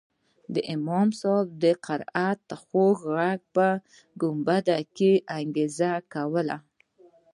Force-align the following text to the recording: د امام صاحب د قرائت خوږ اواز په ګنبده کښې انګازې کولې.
د 0.53 0.55
امام 0.75 1.09
صاحب 1.21 1.47
د 1.63 1.65
قرائت 1.85 2.43
خوږ 2.63 2.97
اواز 3.11 3.41
په 3.55 3.67
ګنبده 4.21 4.77
کښې 4.95 5.11
انګازې 5.37 5.91
کولې. 6.13 6.57